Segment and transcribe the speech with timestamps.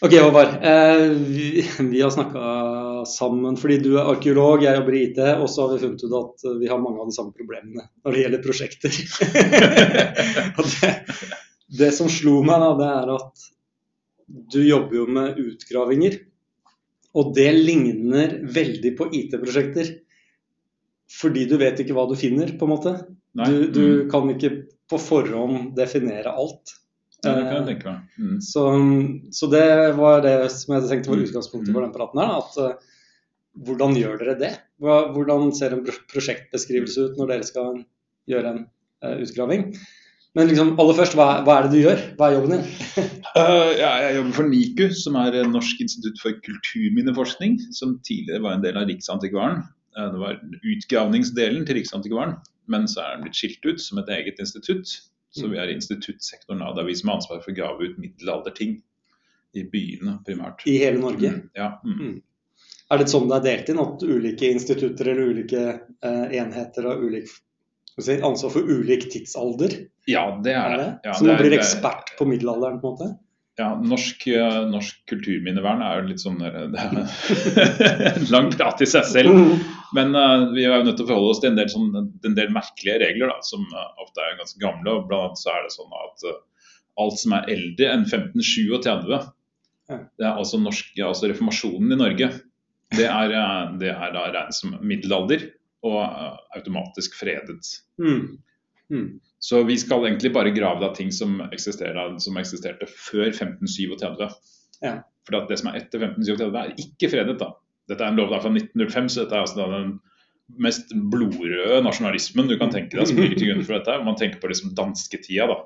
[0.00, 0.64] Ok, Håvard.
[0.64, 5.44] Eh, vi, vi har snakka sammen fordi du er arkeolog, jeg jobber i IT, og
[5.52, 8.22] så har vi funnet ut at vi har mange av de samme problemene når det
[8.22, 8.96] gjelder prosjekter.
[10.70, 10.92] det,
[11.82, 13.44] det, som slo meg, da, det er at
[14.56, 16.16] du jobber jo med utgravinger.
[17.20, 19.94] Og det ligner veldig på IT-prosjekter.
[21.10, 22.94] Fordi du vet ikke hva du finner, på en måte.
[23.36, 24.10] Du, du, mm.
[24.12, 24.54] kan ikke
[24.90, 26.72] på forhånd definere alt.
[27.20, 28.16] Ja, det kan jeg tenke meg.
[28.16, 28.36] Mm.
[28.44, 28.64] Så,
[29.36, 29.66] så, det
[29.98, 32.36] var det som jeg tenkte var utgangspunktet for den praten her.
[32.40, 33.00] At, uh,
[33.66, 34.52] hvordan gjør dere det?
[34.80, 37.82] Hvordan ser en prosjektbeskrivelse ut når dere skal
[38.30, 38.62] gjøre en
[39.04, 39.66] uh, utgraving?
[40.38, 42.02] Men liksom, aller først, hva, hva, er det du gjør?
[42.16, 43.12] Hva er jobben din?
[43.34, 47.58] uh, ja, jeg jobber for NIKU, som er Norsk institutt for kulturminneforskning.
[47.76, 49.60] Som tidligere var en del av Riksantikvaren.
[49.98, 52.38] det var utgravningsdelen til Riksantikvaren,
[52.70, 54.94] men så er den blitt skilt ut som et eget institutt.
[55.30, 56.74] Så vi er instituttsektoren av.
[56.74, 58.80] Det er vi som har ansvar for å grave ut middelalderting
[59.54, 60.64] i byene primært.
[60.66, 61.30] I hele Norge?
[61.36, 61.70] Mm, ja.
[61.84, 62.00] Mm.
[62.00, 62.18] Mm.
[62.90, 66.98] Er det sånn det er delt inn, at ulike institutter eller ulike eh, enheter har
[66.98, 67.30] ulik
[68.00, 69.76] si, ansvar for ulik tidsalder?
[70.10, 70.88] Ja, det er det.
[71.06, 73.10] Ja, så man blir ekspert på middelalderen, på en måte?
[73.60, 78.82] Ja, norsk, eh, norsk, kulturminnevern er jo litt sånn eh, det er en lang prat
[78.82, 79.38] i seg selv.
[79.96, 81.90] Men uh, vi er jo nødt til å forholde oss til en del, sånn,
[82.26, 84.94] en del merkelige regler, da, som uh, ofte er ganske gamle.
[84.94, 86.40] og Blant annet så er det sånn at uh,
[87.00, 89.20] alt som er eldre enn 1537,
[89.90, 92.28] det er altså, norsk, altså reformasjonen i Norge,
[92.94, 93.32] det er,
[93.78, 95.48] det er da regnet som middelalder
[95.86, 95.98] og
[96.54, 97.58] automatisk fredet.
[98.02, 98.38] Mm.
[98.90, 99.06] Mm.
[99.42, 101.38] Så vi skal egentlig bare grave av ting som,
[102.20, 104.26] som eksisterte før 1537.
[104.84, 104.96] Ja.
[105.26, 107.38] For det som er etter 1537 er ikke fredet.
[107.40, 107.52] da.
[107.90, 109.98] Dette er en lov fra 1905, så dette er altså den
[110.58, 113.92] mest blodrøde nasjonalismen du kan tenke deg som ligger til grunn for dette.
[114.06, 115.44] Man tenker på liksom dansketida.
[115.50, 115.56] da.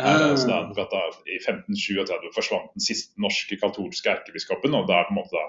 [0.00, 0.56] Her, altså, da,
[0.90, 5.34] da, I 1537 forsvant den siste norske katolske erkebiskopen, og da er på en måte
[5.36, 5.44] da,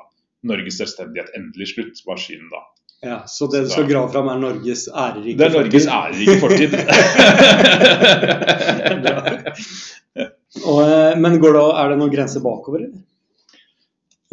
[0.45, 2.61] Norges selvstendighet endelig slutt, var synet da.
[3.05, 5.39] Ja, Så det du skal grave fram, er Norges ærerike fortid?
[5.39, 6.71] Det er Norges ærerike fortid.
[10.69, 12.81] og, eh, men går det, er det noen grenser bakover?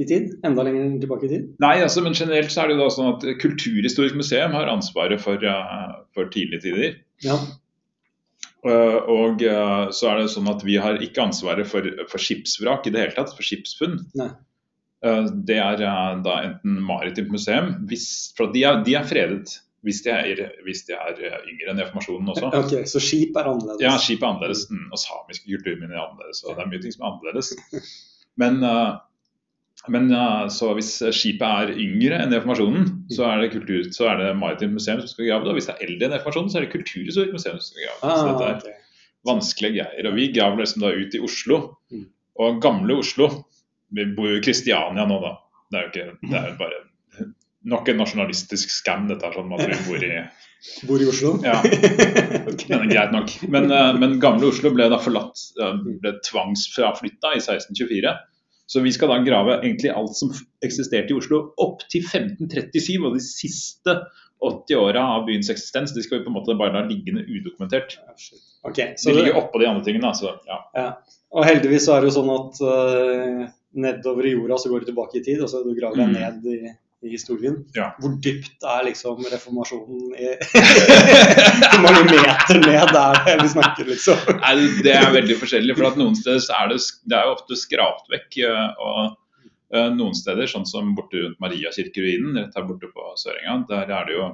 [0.01, 0.31] I tid?
[0.47, 1.49] Enda lenger tilbake i tid?
[1.63, 5.21] Nei, altså, men generelt så er det jo da sånn at Kulturhistorisk museum har ansvaret
[5.21, 6.95] for, uh, for tidlige tider.
[7.25, 7.37] Ja.
[8.63, 12.89] Uh, og uh, så er det sånn at vi har ikke ansvaret for, for skipsvrak
[12.89, 14.01] i det hele tatt, for skipsfunn.
[15.03, 18.07] Det er da enten maritimt museum, hvis,
[18.39, 21.17] for de er, de er fredet hvis de, er, hvis de er
[21.51, 22.51] yngre enn reformasjonen også.
[22.55, 23.83] Ok, Så skip er annerledes?
[23.83, 24.69] Ja, skip er annerledes.
[24.71, 26.45] Mm, og samiske kulturminner er annerledes.
[26.47, 27.51] og Det er mye ting som er annerledes.
[28.39, 29.01] Men uh,
[29.91, 34.21] men ja, så hvis skipet er yngre enn reformasjonen, så er det, kultur, så er
[34.21, 35.55] det Maritimt museum som skal grave det.
[35.55, 37.99] Og hvis det er eldre enn reformasjonen, så er det Kulturhistorisk museum som skal grave
[37.99, 38.07] det.
[38.07, 38.77] Ah, så dette er okay.
[39.27, 40.11] vanskelige greier.
[40.11, 41.59] Og vi graver liksom da ut i Oslo.
[41.91, 42.07] Mm.
[42.43, 43.27] Og gamle Oslo
[43.93, 45.35] Vi bor jo i Kristiania nå, da.
[45.69, 46.79] Det er jo ikke, det er bare
[47.69, 49.35] nok en nasjonalistisk skam, dette her.
[49.37, 50.15] sånn at vi bor i
[50.89, 51.35] Bor i Oslo?
[51.43, 51.57] Ja,
[52.71, 53.35] men greit nok.
[53.51, 58.15] Men, uh, men, gamle Oslo ble da forlatt, uh, ble tvangsfraflytta i 1624.
[58.73, 60.31] Så vi skal da grave egentlig alt som
[60.65, 63.97] eksisterte i Oslo opp til 1537, og de siste
[64.43, 65.93] 80 åra av byens eksistens.
[65.93, 67.99] De skal vi på en måte bare la liggende udokumentert.
[68.65, 70.15] Okay, de ligger oppå de andre tingene.
[70.17, 70.59] Så, ja.
[70.79, 70.87] Ja.
[71.37, 73.45] Og heldigvis så er det jo sånn at uh,
[73.85, 75.45] nedover i jorda så går du tilbake i tid.
[75.45, 76.17] og Du graver deg mm.
[76.17, 76.73] ned i
[77.03, 77.57] i historien.
[77.75, 77.91] Ja.
[78.01, 80.29] Hvor dypt er liksom reformasjonen i
[81.73, 84.21] Hvor mange meter ned er vi snakker, liksom?
[84.39, 84.55] Nei,
[84.87, 85.77] det er veldig forskjellig.
[85.79, 86.79] for at Noen steder er det,
[87.11, 88.39] det er jo ofte skrapt vekk.
[88.47, 89.03] Eh, og
[89.75, 94.09] uh, Noen steder, sånn som borte rundt Mariakirkeruinen, rett her borte på Sørenga, der er
[94.09, 94.33] det jo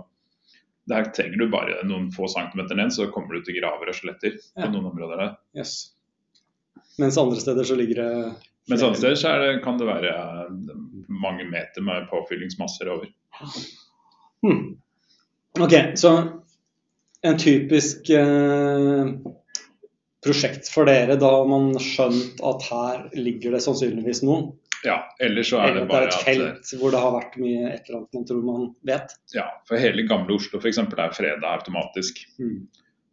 [0.88, 4.38] der trenger du bare noen få centimeter ned, så kommer du til graver og skjeletter
[4.38, 4.70] på ja.
[4.72, 5.34] noen områder der.
[5.60, 5.74] Yes.
[6.98, 8.12] Mens andre steder så ligger det
[8.68, 10.12] mens andre steder så det, kan det være
[11.08, 13.08] mange meter med påfyllingsmasser over.
[14.44, 14.76] Hmm.
[15.58, 16.12] Ok, så
[17.22, 19.08] en typisk eh,
[20.24, 24.52] prosjekt for dere, da har man skjønt at her ligger det sannsynligvis noe?
[24.86, 27.38] Ja, ellers så er det bare at Det er et felt hvor det har vært
[27.42, 29.14] mye et eller annet man tror man vet?
[29.34, 30.78] Ja, for hele gamle Oslo f.eks.
[30.78, 32.22] er freda automatisk.
[32.38, 32.68] Hmm.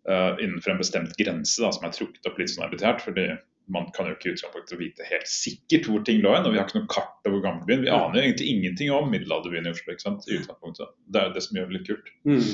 [0.05, 3.01] Uh, innenfor en bestemt grense da, som er trukket opp litt sånn arbitrært.
[3.01, 3.31] fordi
[3.71, 6.45] man kan jo ikke utgangspunktet vite helt sikkert hvor ting lå hen.
[6.45, 7.85] Og vi har ikke noe kart over gamlebyen.
[7.85, 9.95] Vi aner jo egentlig ingenting om middelalderbyen i Oslo.
[9.95, 10.93] ikke sant, i utgangspunktet.
[11.09, 12.11] Det er jo det som gjør det litt kult.
[12.29, 12.49] Mm.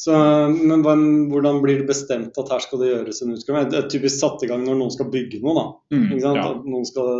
[0.00, 0.18] Så,
[0.56, 0.84] men
[1.28, 3.64] hvordan blir det bestemt at her skal det gjøres en utgave?
[3.68, 5.56] Det er typisk satt i gang når noen skal bygge noe.
[5.56, 5.96] da.
[5.96, 6.06] Mm?
[6.20, 6.36] Ja.
[6.54, 7.10] At noen skal,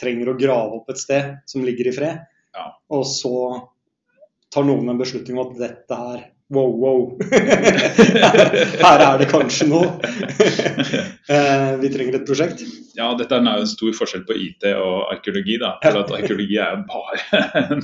[0.00, 2.24] trenger å grave opp et sted som ligger i fred.
[2.56, 2.70] Ja.
[2.94, 3.34] Og så
[4.52, 7.18] tar noen en beslutning om at dette her wow, wow.
[8.86, 9.90] her er det kanskje noe.
[11.26, 12.60] Eh, vi trenger et prosjekt.
[12.94, 15.56] Ja, dette er en stor forskjell på IT og arkeologi.
[15.58, 17.82] da, for at Arkeologi er bare en,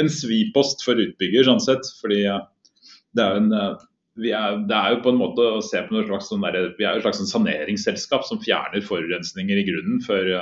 [0.00, 1.90] en svipost for utbygger, sånn sett.
[2.00, 3.76] fordi det er, en, er,
[4.16, 6.96] det er jo på en måte å se på noe slags sånn der, Vi er
[6.96, 10.32] jo et slags sånn saneringsselskap som fjerner forurensninger i grunnen før,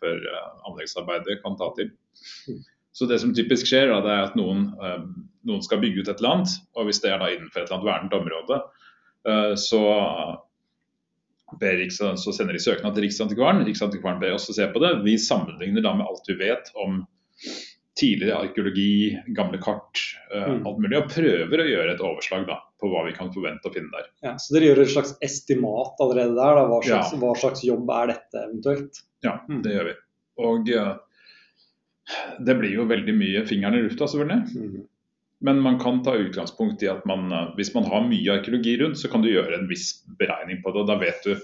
[0.00, 0.24] før
[0.70, 1.92] anleggsarbeidet kan ta til.
[2.96, 5.02] Så det som typisk skjer, da, det er at noen, eh,
[5.48, 6.56] noen, skal bygge ut et eller annet.
[6.76, 8.58] Og hvis det er da innenfor et eller annet vernet område,
[9.28, 9.84] eh, så,
[11.60, 13.64] ber, så sender de søknad til Riksantikvaren.
[13.68, 14.96] Riksantikvaren ber oss å se på det.
[15.06, 17.02] Vi sammenligner da med alt vi vet om
[17.96, 20.02] tidligere arkeologi, gamle kart,
[20.34, 20.66] eh, mm.
[20.68, 23.72] alt mulig, og prøver å gjøre et overslag da, på hva vi kan forvente å
[23.72, 24.10] finne der.
[24.26, 26.60] Ja, Så dere gjør et slags estimat allerede der?
[26.68, 27.20] Hva, slags, ja.
[27.22, 29.00] hva slags jobb er dette eventuelt?
[29.24, 29.62] Ja, mm.
[29.64, 29.96] det gjør vi.
[30.44, 30.68] Og
[32.38, 34.60] det blir jo veldig mye fingeren i lufta, selvfølgelig.
[34.60, 34.84] Mm.
[35.44, 38.98] Men man kan ta utgangspunkt i at man, eh, hvis man har mye arkeologi rundt,
[38.98, 40.84] så kan du gjøre en viss beregning på det.
[40.84, 41.34] og Da vet du,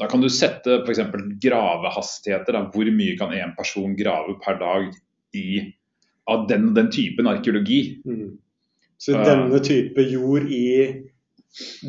[0.00, 1.00] da kan du sette f.eks.
[1.42, 2.58] gravehastigheter.
[2.58, 2.66] Da.
[2.74, 4.90] Hvor mye kan én person grave per dag
[5.36, 5.62] i,
[6.28, 8.02] av den, den typen arkeologi?
[8.04, 8.36] Mm.
[9.02, 10.66] Så denne type jord i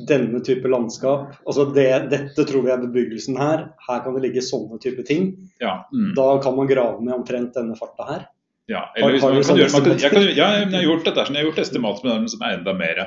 [0.08, 1.36] denne type landskap.
[1.46, 3.68] Altså det, dette tror vi er bebyggelsen her.
[3.88, 5.30] Her kan det ligge sånne type ting.
[5.62, 6.14] Ja, mm.
[6.18, 8.26] Da kan man grave med omtrent denne farta her.
[8.72, 11.24] Ja, eller har man kan gjøre, man kan, jeg, kan, ja, jeg har gjort dette,
[11.28, 13.02] sånn, jeg har gjort estimat med den som er enda mer,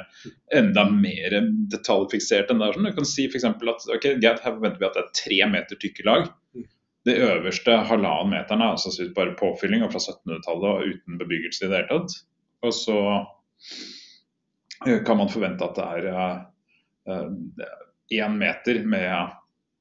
[0.53, 1.37] enda mer
[1.73, 2.69] detaljfiksert enn det.
[2.75, 2.89] Sånn.
[2.91, 3.47] Du kan si f.eks.
[3.49, 6.29] at ok, her forventer vi at det er tre meter tykke lag.
[7.07, 11.81] Det øverste halvannen meteren er altså bare påfylling fra 1700-tallet og uten bebyggelse i det
[11.81, 12.19] hele tatt.
[12.67, 13.01] Og så
[15.07, 16.11] kan man forvente at det er
[17.07, 19.33] én uh, meter med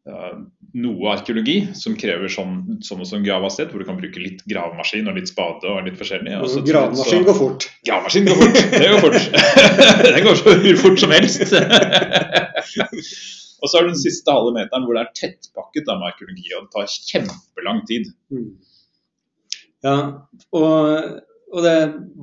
[0.08, 0.38] uh,
[0.76, 5.08] noe arkeologi som krever sånn, sånn og sånn gravhastighet, hvor du kan bruke litt gravemaskin
[5.08, 6.34] og litt spade og litt forskjellig.
[6.44, 7.68] Og gravemaskin går fort.
[7.88, 9.22] Gravemaskin går fort, det går fort.
[10.18, 11.46] den går så fort som helst.
[13.62, 16.66] og så har du den siste halve meteren hvor det er tettpakket med arkeologi, og
[16.66, 18.12] det tar kjempelang tid.
[18.36, 18.52] Mm.
[19.86, 19.98] Ja,
[21.56, 21.76] og det,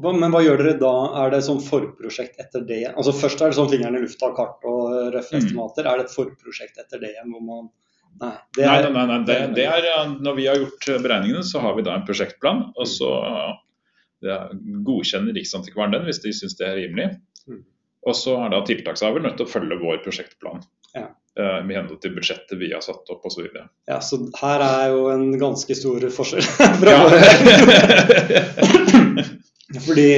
[0.03, 0.97] men hva gjør dere da?
[1.23, 2.83] Er det sånn forprosjekt etter det?
[2.91, 5.41] Altså Først er det sånn fingeren i lufta, kart og røffe mm.
[5.41, 5.89] estimater.
[5.89, 7.71] Er det et forprosjekt etter det hvor man
[8.21, 9.87] Nei, det er, nei, nei, nei det, det er,
[10.23, 12.65] når vi har gjort beregningene, så har vi da en prosjektplan.
[12.77, 13.11] Og så
[14.23, 14.39] ja,
[14.87, 17.09] godkjenner Riksantikvaren den hvis de syns det er rimelig.
[17.49, 17.65] Mm.
[18.07, 20.63] Og så er da tiltakshaver nødt til å følge vår prosjektplan.
[20.95, 21.09] Ja.
[21.39, 23.47] Uh, med henhold til budsjettet vi har satt opp osv.
[23.89, 26.45] Ja, så her er jo en ganske stor forskjell
[26.83, 26.97] fra
[29.87, 30.09] Fordi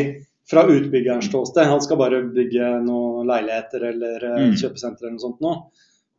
[0.51, 4.57] fra utbyggerens ståsted, han skal bare bygge noen leiligheter eller eh, mm.
[4.61, 5.53] kjøpesenter eller noe sånt nå,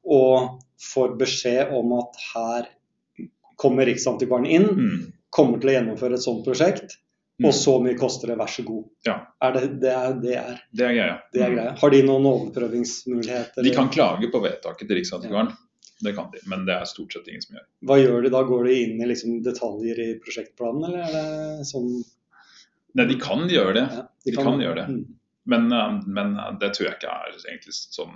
[0.05, 2.69] og får beskjed om at her
[3.59, 5.01] kommer Riksantikvaren inn, mm.
[5.33, 6.97] kommer til å gjennomføre et sånt prosjekt,
[7.39, 7.47] mm.
[7.47, 8.87] og så mye koster det, vær så god.
[9.07, 9.19] Ja.
[9.43, 11.19] Er det, det, er, det, er, det er greia.
[11.33, 11.75] Det er greia.
[11.81, 13.65] Har de noen overprøvingsmuligheter?
[13.65, 15.53] De kan klage på vedtaket til Riksantikvaren.
[15.55, 15.61] Ja.
[16.03, 17.67] Det kan de, men det er stort sett ingen som gjør.
[17.87, 18.41] Hva gjør de da?
[18.43, 21.13] Går de inn i liksom detaljer i prosjektplanen, eller er
[21.61, 21.89] det sånn
[22.95, 23.83] Nei, de kan gjøre det.
[23.91, 24.83] Ja, de, de kan, kan, gjøre det.
[24.91, 25.15] Mm.
[25.51, 28.13] Men, eh, men, eh, det tror jeg ikke er egentlig sånn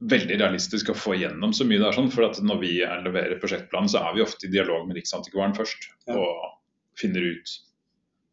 [0.00, 1.96] veldig realistisk å få igjennom så mye der.
[1.96, 5.56] sånn, for at Når vi leverer prosjektplanen, så er vi ofte i dialog med Riksantikvaren
[5.56, 5.80] først.
[6.08, 6.14] Ja.
[6.16, 7.46] Og finner ut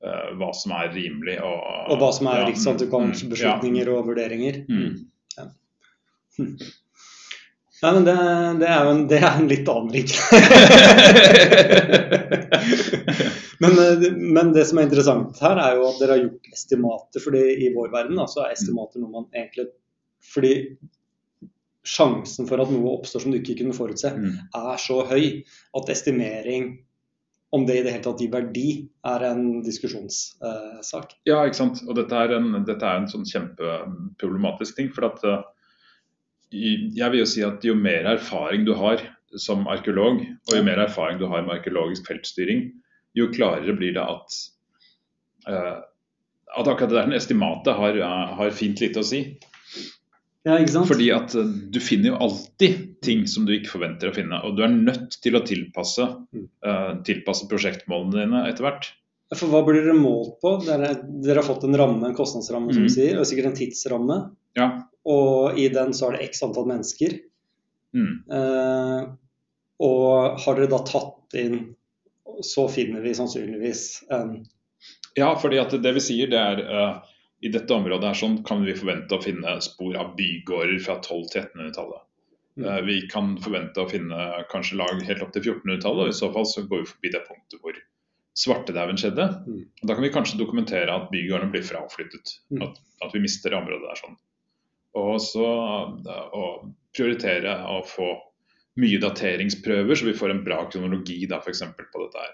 [0.05, 1.37] uh, hva som er rimelig.
[1.43, 1.59] Og,
[1.93, 4.55] og hva som er ja, Riksantikvarens mm, beslutninger og vurderinger.
[4.71, 4.91] Mm.
[5.37, 5.45] Ja.
[6.37, 6.53] Hm.
[7.81, 8.13] Ja, men det,
[8.57, 10.09] det, er jo en, det er en litt annen rik.
[13.61, 13.71] men,
[14.33, 17.19] men, det som er interessant her, er jo at dere har gjort estimater.
[17.21, 19.65] fordi i vår verden så er estimater noe man egentlig
[20.25, 20.53] Fordi
[21.87, 24.35] sjansen for at noe oppstår som du ikke kunne forutse, mm.
[24.59, 25.23] er så høy
[25.79, 26.75] at estimering
[27.55, 28.69] om det i det hele tatt gir verdi,
[29.07, 31.13] er en diskusjonssak.
[31.13, 31.79] Uh, ja, ikke sant.
[31.87, 34.89] Og dette er en, dette er en sånn kjempeproblematisk ting.
[34.95, 35.45] for at uh,
[36.51, 39.03] jeg vil jo si at jo mer erfaring du har
[39.39, 42.69] som arkeolog, og jo mer erfaring du har med arkeologisk feltstyring,
[43.17, 44.39] jo klarere blir det at,
[45.49, 45.77] uh,
[46.57, 49.23] at akkurat det der estimatet har, uh, har, fint lite å si.
[50.47, 50.83] Ja?
[50.87, 54.39] Fordi at uh, du finner jo alltid ting som du ikke forventer å finne.
[54.47, 56.05] Og du er nødt til å tilpasse,
[57.07, 58.87] tilpasse prosjektmålene dine etter hvert.
[59.35, 60.53] For hva blir dere målt på?
[60.63, 62.87] Dere, dere har fått en ramme, en kostnadsramme, som mm.
[62.87, 64.17] du sier, og sikkert en tidsramme.
[64.55, 64.67] Ja.
[65.07, 67.17] Og i den så er det x antall mennesker.
[67.95, 68.13] Mm.
[68.31, 69.01] Uh,
[69.83, 71.59] og har dere da tatt inn
[72.43, 74.33] Så finner vi sannsynligvis en
[75.15, 77.13] Ja, fordi at det vi sier det er uh,
[77.45, 81.33] i dette området her sånn kan vi forvente å finne spor av bygårder fra 1200-
[81.33, 82.03] til 1300-tallet.
[82.57, 82.65] Mm.
[82.65, 86.31] Uh, vi kan forvente å finne kanskje lag helt opp til 1400-tallet, og i så
[86.33, 87.77] fall så går vi forbi det punktet hvor
[88.37, 89.27] svartedauden skjedde.
[89.45, 89.61] Mm.
[89.83, 92.39] Da kan vi kanskje dokumentere at bygårdene blir fraflyttet.
[92.53, 92.65] Mm.
[92.65, 94.01] At, at vi mister det området der.
[94.01, 94.17] sånn.
[94.97, 96.45] Og så å
[96.97, 98.15] prioritere å få
[98.81, 102.33] mye dateringsprøver, så vi får en bra kronologi da, for på dette her.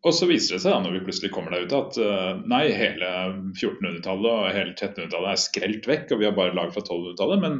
[0.00, 2.62] Og så viser det seg da, når vi plutselig kommer der ute at eh, nei,
[2.72, 3.08] hele
[3.52, 7.42] 1400-tallet og hele 1300-tallet er skrelt vekk, og vi har bare lag fra 1200-tallet.
[7.42, 7.58] Men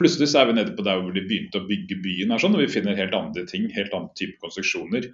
[0.00, 2.56] plutselig så er vi nede på der hvor de begynte å bygge byen, her, sånn,
[2.58, 5.06] og vi finner helt andre ting, helt andre type konstruksjoner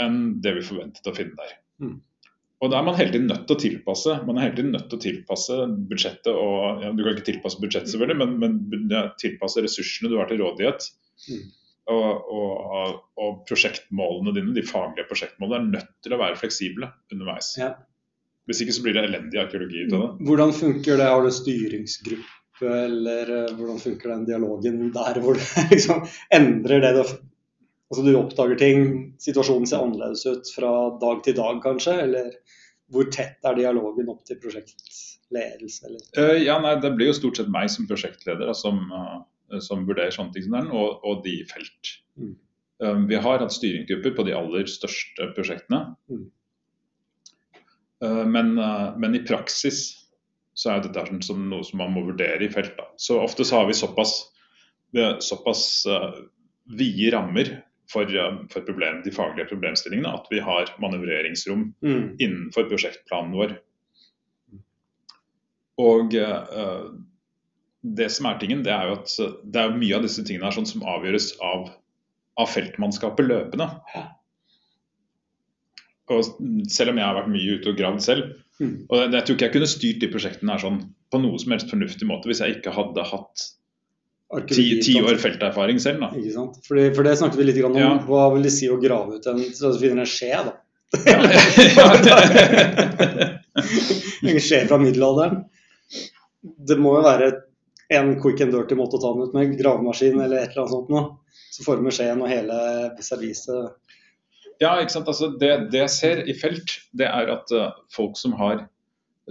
[0.00, 1.52] enn det vi forventet å finne der.
[1.84, 1.98] Mm.
[2.60, 4.90] Og da er man hele tiden nødt til å tilpasse man er hele tiden nødt
[4.92, 5.56] til å tilpasse
[5.88, 6.32] budsjettet.
[6.32, 10.28] og ja, Du kan ikke tilpasse budsjettet, selvfølgelig, men, men ja, tilpasse ressursene du har
[10.28, 10.88] til rådighet.
[11.28, 11.46] Mm.
[11.90, 17.54] Og, og, og, prosjektmålene dine, de faglige prosjektmålene, er nødt til å være fleksible underveis.
[17.58, 17.72] Ja.
[18.46, 20.28] Hvis ikke så blir det elendig arkeologi ut av det.
[20.28, 21.08] Hvordan funker det?
[21.10, 25.44] Har du styringsgruppe, eller eh, hvordan funker den dialogen der hvor du
[25.74, 26.06] liksom
[26.36, 27.04] endrer det du
[27.90, 28.82] Altså du oppdager ting,
[29.18, 30.68] situasjonen ser annerledes ut fra
[31.02, 32.28] dag til dag kanskje, eller
[32.94, 36.04] hvor tett er dialogen opp til prosjektledelse, eller?
[36.14, 39.16] Eh, ja, nei, Det blir jo stort sett meg som prosjektleder da, som, eh,
[39.64, 41.94] som vurderer sånne ting som den, og, og de i felt.
[42.20, 42.34] Mm.
[42.82, 45.82] Eh, vi har hatt styringsgrupper på de aller største prosjektene.
[46.10, 46.26] Mm.
[48.04, 49.88] Eh, men, eh, men i praksis
[50.54, 52.76] så er dette som noe som man må vurdere i felt.
[52.76, 52.90] Da.
[53.00, 54.14] Så ofte så har vi såpass,
[54.92, 56.10] vi såpass uh,
[56.68, 57.52] vide rammer
[57.88, 62.16] for, uh, for problem, de faglige problemstillingene at vi har manøvreringsrom Mm.
[62.18, 63.54] innenfor prosjektplanen vår.
[65.80, 66.82] Og eh,
[67.82, 69.08] det som er tingen, det er jo at
[69.44, 71.60] det er mye av disse tingene her sånn som avgjøres av,
[72.40, 73.68] av feltmannskapet løpende.
[76.10, 76.20] Og
[76.68, 78.22] selv om jeg har vært mye ute og gravd selv,
[78.60, 78.74] Mm.
[78.90, 81.52] og jeg, jeg tror ikke jeg kunne styrt de prosjektene her sånn på noe som
[81.54, 83.44] helst fornuftig måte hvis jeg ikke hadde hatt
[84.50, 86.02] ti, ti år felterfaring selv.
[86.04, 86.10] da.
[86.12, 86.58] Ikke sant?
[86.68, 87.72] Fordi, for det snakket vi litt om.
[87.80, 87.94] Ja.
[88.04, 90.52] Hva vil det si å grave ut en så finner en skje, da?
[94.28, 95.40] en skje fra middelalderen.
[96.44, 97.32] Det må jo være
[97.90, 100.74] en quick and dirty måte å ta den ut med, gravemaskin eller et eller annet
[100.76, 101.06] sånt noe.
[101.50, 102.58] Så former skjeen og hele
[103.02, 103.72] serviset
[104.60, 105.08] Ja, ikke sant.
[105.08, 108.66] Altså, det, det jeg ser i felt, det er at uh, folk som har,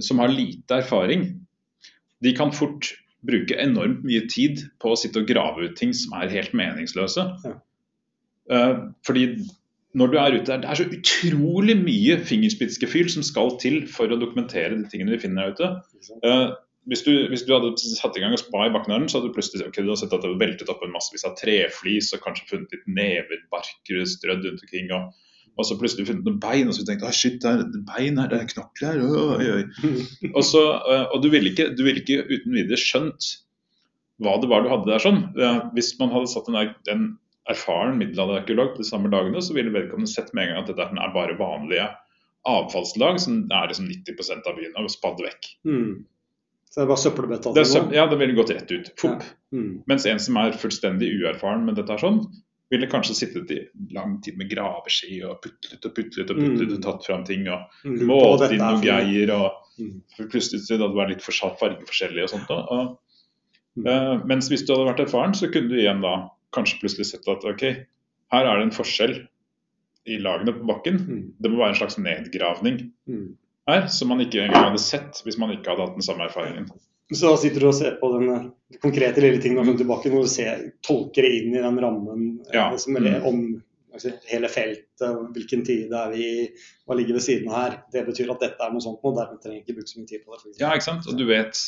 [0.02, 1.30] som har lite erfaring,
[2.20, 2.92] de kan fort
[3.26, 7.26] bruke enormt mye tid på å sitte og grave ut ting som er helt meningsløse.
[7.46, 7.56] Ja.
[8.50, 9.30] Uh, fordi
[9.98, 14.12] når du er ute der, det er så utrolig mye fingerspitzgefühl som skal til for
[14.12, 15.70] å dokumentere de tingene vi finner der ute.
[16.22, 16.52] Eh,
[16.90, 19.32] hvis, du, hvis du hadde satt i gang og spa i bakken her, så hadde
[19.32, 22.12] du plutselig okay, du hadde sett at det var veltet opp en massevis av treflis
[22.16, 24.90] og kanskje funnet litt never, barker strødd rundt omkring.
[24.98, 25.30] Og,
[25.60, 28.32] og så plutselig funnet noen bein, og så tenkte du shit, det er bein her,
[28.32, 29.38] det er knokler her.
[29.40, 29.94] Oi, oi.
[30.38, 33.32] Og, så, eh, og du ville ikke, du ville ikke uten videre skjønt
[34.24, 35.02] hva det var du hadde der.
[35.04, 35.24] sånn.
[35.76, 36.60] Hvis man hadde satt en,
[36.92, 37.10] en
[37.50, 40.88] erfaren middelalderarkeolog på de samme dagene, så ville vedkommende sett med en gang at dette
[40.90, 41.88] er bare vanlige
[42.48, 45.50] avfallslag som er liksom 90% av byen, og spadd vekk.
[45.68, 45.94] Mm.
[46.70, 48.92] Så det er bare søppelbøtta Det ja, det ville gått rett ut.
[49.02, 49.24] Fopp.
[49.52, 49.84] Mm.
[49.90, 52.20] Mens en som er fullstendig uerfaren med dette, sånn,
[52.70, 53.60] ville kanskje sittet i
[53.96, 56.76] lang tid med graveski og putlet og putlet og putlet Mm.
[56.78, 58.06] og tatt fram ting og Mm.
[58.06, 59.32] Målt inn noen greier.
[59.34, 60.02] og Mm.
[60.30, 62.50] Plutselig så hadde det vært litt for fargeforskjellig og sånt.
[62.52, 63.00] Og,
[63.88, 67.28] eh, mens hvis du hadde vært erfaren, så kunne du igjen da kanskje plutselig sett
[67.28, 67.62] at ok,
[68.32, 69.28] her er det en forskjell
[70.06, 71.34] i lagene på bakken.
[71.42, 73.36] Det må være en slags nedgravning Mm.
[73.72, 76.68] Her, som man ikke engang hadde sett hvis man ikke hadde hatt den samme erfaringen.
[77.14, 78.44] Så da sitter du og ser på den eh,
[78.84, 81.80] konkrete lille tingen du har funnet tilbake, når du ser, tolker det inn i den
[81.82, 82.68] rammen eh, Ja.
[82.78, 83.40] som er om
[83.94, 86.46] altså, hele feltet, hvilken tid er vi i,
[86.86, 87.80] hva ligger ved siden av her.
[87.96, 90.12] Det betyr at dette er noe sånt, og dermed trenger jeg ikke bruke så mye
[90.14, 90.54] tid på det.
[90.62, 91.10] Ja, ikke sant?
[91.10, 91.64] Og du vet,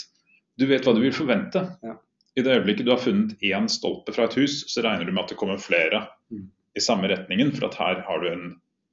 [0.61, 1.65] du vet hva du vil forvente.
[1.81, 1.97] Ja.
[2.37, 5.25] I det øyeblikket du har funnet én stolpe fra et hus, så regner du med
[5.25, 6.45] at det kommer flere Mm.
[6.77, 7.49] i samme retningen.
[7.57, 8.45] For at her har du en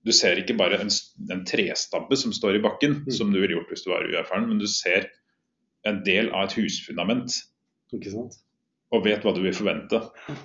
[0.06, 0.90] Du ser ikke bare en,
[1.34, 3.12] en trestabbe som står i bakken, Mm.
[3.12, 5.08] som du ville gjort hvis du var uerfaren, men du ser
[5.86, 7.34] en del av et husfundament
[7.92, 8.36] Ikke sant?
[8.92, 10.00] og vet hva du vil forvente.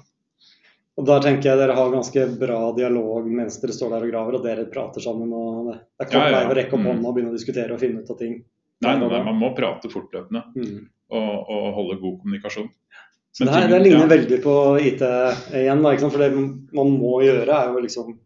[0.97, 4.35] Og Der tenker jeg dere har ganske bra dialog mens dere står der og graver,
[4.37, 5.31] og dere prater sammen.
[5.33, 6.89] og Det det er kort Ja, ja, å rekke opp Mm.
[6.91, 8.35] hånda og begynne å diskutere og finne ut av ting.
[8.83, 10.85] Nei, nei, nei, man må prate fortløpende Mm.
[11.09, 12.69] og, og holde god kommunikasjon.
[13.39, 14.11] Men det, her, det ligner ja.
[14.13, 14.53] veldig på
[14.85, 15.01] IT
[15.57, 15.81] igjen.
[15.81, 15.95] Da?
[16.09, 18.19] For det man må gjøre, er jo liksom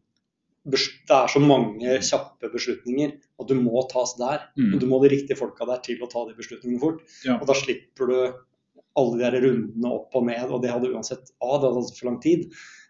[0.68, 4.42] Det er så mange kjappe beslutninger at du må tas der.
[4.60, 4.74] Mm.
[4.74, 7.00] Og du må de riktige folka der til å ta de beslutningene fort.
[7.24, 7.38] Ja.
[7.40, 8.18] Og da slipper du
[8.98, 12.00] alle de der rundene opp og ned, og det hadde uansett A, det hadde tatt
[12.02, 12.48] for lang tid.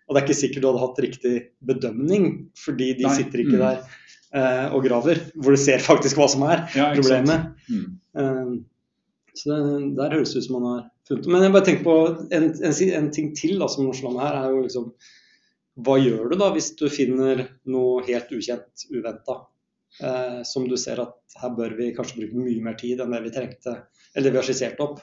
[0.08, 1.34] Og det er ikke sikkert du hadde hatt riktig
[1.68, 3.16] bedømning, fordi de Nei.
[3.18, 3.64] sitter ikke Mm.
[3.66, 3.82] der
[4.40, 7.52] eh, og graver, hvor du ser faktisk hva som er Ja, problemet.
[7.70, 8.00] Mm.
[8.18, 8.56] Eh,
[9.36, 11.98] så det, der høres det ut som man har funnet Men jeg bare tenker på
[12.32, 14.90] en, en, en ting til da, som slår meg her, er jo liksom
[15.78, 19.42] hva gjør du da hvis du finner noe helt ukjent, uventa?
[20.04, 23.22] Eh, som du ser at her bør vi kanskje bruke mye mer tid enn det
[23.26, 23.74] vi trengte,
[24.14, 25.00] eller det vi har skissert opp.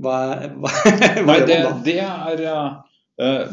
[0.00, 0.16] Hva,
[0.62, 0.70] hva,
[1.26, 3.50] hva Nei, det, det er uh,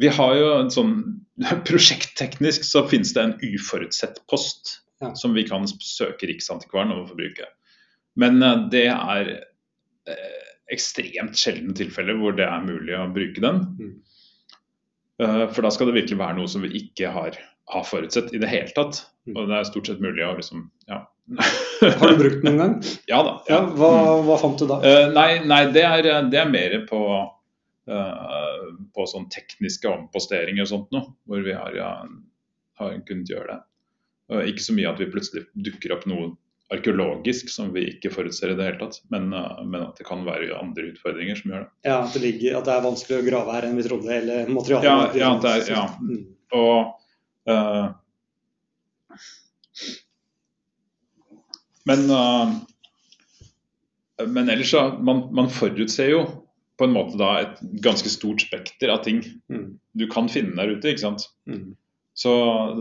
[0.00, 0.92] Vi har jo en sånn
[1.68, 5.14] Prosjektteknisk så finnes det en uforutsett post Ja.
[5.16, 7.46] som vi kan søke Riksantikvaren om å få bruke.
[8.20, 10.40] Men uh, det er uh,
[10.72, 13.62] ekstremt sjelden tilfelle hvor det er mulig å bruke den.
[13.80, 13.94] Mm.
[15.20, 17.34] For da skal det virkelig være noe som vi ikke har,
[17.70, 19.02] har forutsett i det hele tatt.
[19.28, 19.36] Mm.
[19.36, 21.04] Og det er stort sett mulig å liksom Ja,
[22.00, 22.94] Har du brukt den noen gang?
[23.06, 23.34] ja da.
[23.50, 23.90] Ja, hva,
[24.26, 24.80] hva fant du da?
[24.82, 27.00] Uh, nei, nei det, er, det er mer på,
[27.90, 31.92] uh, på sånn tekniske omposteringer og sånt noe, hvor vi har, ja,
[32.80, 33.60] har kunnet gjøre det.
[34.32, 36.32] Uh, ikke så mye at vi plutselig dukker opp noe
[36.70, 40.22] arkeologisk som vi ikke forutser i det hele tatt, men, eh, men at det kan
[40.26, 41.70] være andre utfordringer som gjør det.
[41.88, 44.52] Ja, at det, ligger, at det er vanskelig å grave her enn vi trodde, eller
[44.54, 45.84] materialet Ja, ja, det er- ja.
[45.98, 46.20] Mm.
[46.60, 46.92] Og eh,
[51.88, 52.52] Men eh,
[54.28, 56.20] Men ellers så man, man forutser jo
[56.80, 59.78] på en måte da et ganske stort spekter av ting Mm.
[59.96, 60.88] du kan finne der ute.
[60.92, 61.24] ikke sant?
[61.48, 61.74] Mm.
[62.14, 62.30] Så,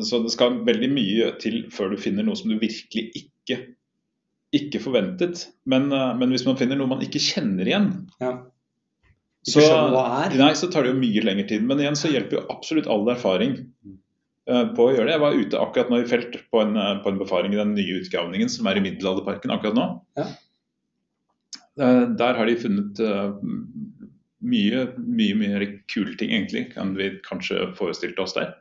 [0.05, 3.57] så det skal veldig mye til før du finner noe som du virkelig ikke,
[4.55, 5.47] ikke forventet.
[5.65, 7.89] Men, eh, men hvis man finner noe man ikke kjenner igjen,
[8.21, 8.35] Ja.
[9.47, 10.33] Ikke så, hva er.
[10.37, 11.63] nei, så tar det jo mye lengre tid.
[11.63, 13.95] Men igjen så hjelper jo absolutt all erfaring eh,
[14.75, 15.15] på å gjøre det.
[15.15, 17.75] Jeg var ute akkurat nå i felt på en, eh, på en befaring i den
[17.77, 19.87] nye utgravningen som er i Middelalderparken akkurat nå.
[20.19, 20.27] Ja.
[21.79, 23.79] Eh, Der har de funnet mye,
[24.39, 28.55] mye, mye mer kule ting, egentlig, enn vi kanskje forestilte oss der.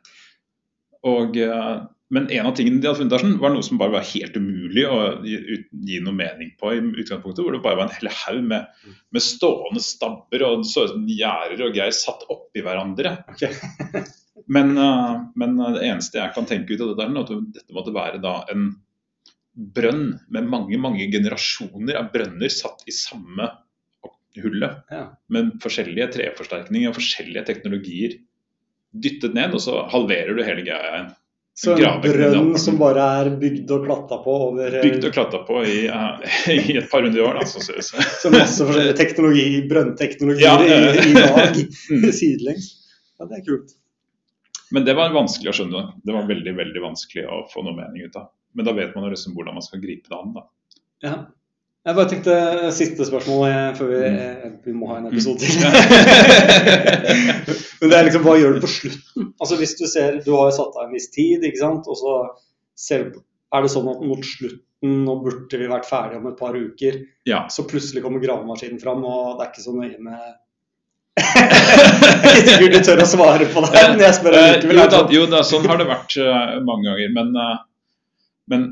[1.07, 1.81] Og, eh,
[2.11, 4.85] men en av tingene de hadde funnet der var noe som bare var helt umulig
[4.89, 7.43] å gi, noe mening på i utgangspunktet.
[7.45, 8.65] Hvor det bare var en hel haug med,
[9.13, 13.17] med stående stabber og så gjerder og greier satt oppi hverandre.
[13.29, 13.45] Ok.
[14.47, 17.75] Men, eh, men det eneste jeg kan tenke ut av det der, er at dette
[17.75, 18.69] måtte være en
[19.59, 23.49] brønn med mange mange generasjoner av brønner satt i samme
[24.39, 24.83] hullet.
[24.93, 25.05] Ja.
[25.33, 28.19] Med forskjellige treforsterkninger og forskjellige teknologier
[28.89, 31.09] dyttet ned, og så halverer du hele greia igjen.
[31.59, 35.41] Så en brønn som bare er bygd og klatta på over eh, Bygd og klatta
[35.43, 36.21] på i, uh,
[36.53, 38.05] i et par hundre år, da, så synes jeg.
[38.21, 41.59] Så masse forskjellig teknologi, brønnteknologier Ja, i, i dag
[42.21, 42.69] sidelengs.
[43.19, 43.75] Ja, det er kult.
[44.71, 45.81] Men det var vanskelig å skjønne.
[46.05, 48.27] Det var veldig veldig vanskelig å få noe mening ut av.
[48.53, 50.33] Men da vet man liksom hvordan man skal gripe det an.
[50.35, 50.41] da.
[51.05, 51.15] Ja.
[51.87, 52.33] Jeg bare tenkte
[52.75, 54.17] siste spørsmål eh, før vi, Mm.
[54.19, 55.63] eh, vi må ha en episode til.
[57.79, 59.29] Men det er liksom, hva gjør du på slutten?
[59.39, 61.87] Altså hvis Du ser, du har jo satt av en viss tid, ikke sant?
[61.87, 62.15] og så
[62.79, 63.07] ser,
[63.55, 64.59] er det sånn at mot slutten,
[65.05, 67.45] nå burde vi vært ferdige om et par uker, Ja.
[67.51, 70.19] så plutselig kommer gravemaskinen fram, og det er ikke så nøye med
[71.19, 74.77] ikke sikkert du tør å svare på det, men jeg spør Eh, likevel.
[74.77, 77.13] jo, da, sånn- jo da, sånn har det vært eh, mange ganger.
[77.15, 77.57] Men, eh,
[78.53, 78.65] men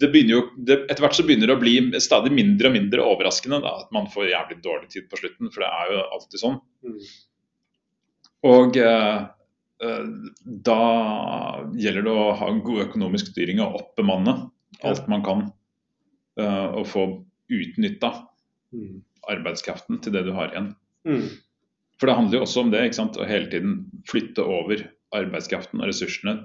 [0.00, 3.04] det begynner jo, det, etter hvert så begynner det å bli stadig mindre og mindre
[3.04, 6.42] overraskende da, at man får jævlig dårlig tid på slutten, for det er jo alltid
[6.44, 6.56] sånn.
[6.86, 7.00] Mm.
[8.50, 9.18] Og eh,
[9.84, 10.06] eh,
[10.70, 10.78] da
[11.76, 14.38] gjelder det å ha god økonomisk styring og oppbemanne
[14.88, 15.46] alt man kan.
[16.40, 17.06] eh, og få
[17.52, 18.26] utnytta
[18.72, 19.00] Mm.
[19.26, 20.68] arbeidskraften til det du har igjen.
[21.04, 21.24] Mm.
[22.00, 23.18] For det handler jo også om det, ikke sant?
[23.20, 23.74] å hele tiden
[24.08, 24.86] flytte over
[25.16, 26.38] arbeidskraften og ressursene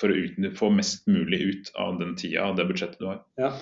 [0.00, 3.22] for å utnytte, få mest mulig ut av den tida og det budsjettet du har.
[3.40, 3.52] Ja,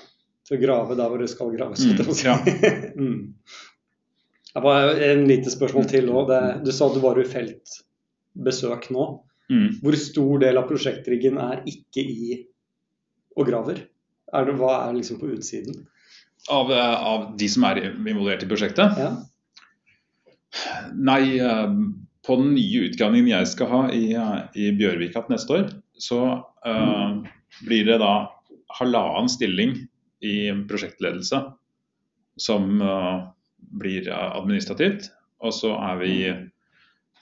[0.46, 1.82] til å grave der hvor det skal graves.
[1.86, 2.36] Mm, ja.
[3.02, 3.18] mm.
[4.56, 6.32] Det var en lite spørsmål til òg.
[6.64, 9.08] Du sa at du var i feltbesøk nå.
[9.52, 9.66] Mm.
[9.82, 12.38] Hvor stor del av prosjektriggen er ikke i
[13.36, 13.84] og graver?
[14.34, 15.84] Er det, hva er liksom på utsiden?
[16.50, 18.98] Av, eh, av de som er involvert i prosjektet?
[19.02, 19.12] Ja.
[20.96, 21.72] Nei, eh,
[22.26, 26.20] på den nye utgravningen jeg skal ha i, eh, i Bjørvika til neste år, så
[26.66, 27.22] uh,
[27.64, 28.28] blir det da
[28.76, 29.70] halvannen stilling
[30.20, 31.40] i prosjektledelse
[32.36, 33.30] som uh,
[33.80, 35.08] blir administrativt.
[35.40, 36.12] Og så er vi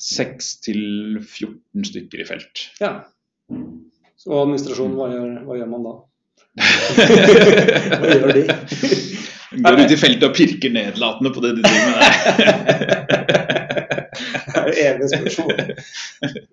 [0.02, 0.82] 6 til
[1.20, 2.66] 14 stykker i felt.
[2.82, 2.96] ja.
[4.18, 5.94] Så administrasjonen, hva gjør, hva gjør man da?
[8.00, 8.44] Hva gjør de?
[9.64, 13.50] Går ut i feltet og pirker nedlatende på det de driver med der.
[14.54, 15.54] Er jo spørsmål.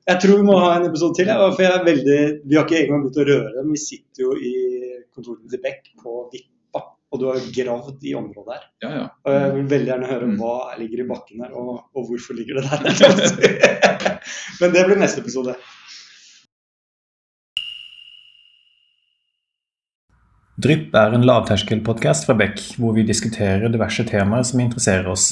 [0.09, 1.29] Jeg tror vi må ha en episode til.
[1.29, 3.69] Ja, for jeg er veldig, vi har ikke engang begynt å røre dem.
[3.75, 4.53] Vi sitter jo i
[5.13, 8.65] kontoret til Beck på Vippa, og du har gravd i området her.
[8.85, 9.03] Ja, ja.
[9.27, 10.37] Og jeg vil veldig gjerne høre Mm.
[10.39, 12.81] hva ligger i bakken her, og, og hvorfor ligger det der.
[14.61, 15.55] Men det blir neste episode.
[20.61, 25.31] Drypp er en lavterskelpodkast fra Beck, hvor vi diskuterer diverse temaer som interesserer oss.